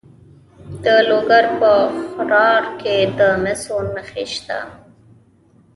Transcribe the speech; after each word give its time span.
د 0.83 0.85
لوګر 1.09 1.45
په 1.59 1.71
خروار 2.11 2.63
کې 2.79 2.95
د 3.17 3.21
مسو 3.43 3.77
نښې 3.93 4.25
شته. 4.33 4.59